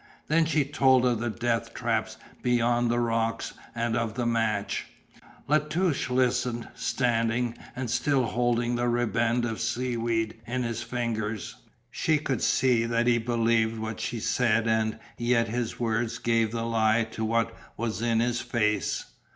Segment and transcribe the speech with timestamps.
[0.29, 4.87] Then she told of the death traps beyond the rocks and of the match.
[5.47, 11.53] La Touche listened, standing, and still holding the ribband of seaweed in his fingers.
[11.91, 16.63] She could see that he believed what she said and yet his words gave the
[16.65, 19.05] lie to what was in his face.